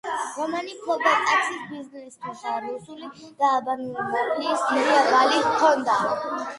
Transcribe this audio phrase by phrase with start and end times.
[0.35, 3.13] რომანი ფლობდა ტაქსის ბიზნესს, თუმცა რუსული
[3.45, 6.05] და ალბანური მაფიის დიდი ვალი ჰქონდა.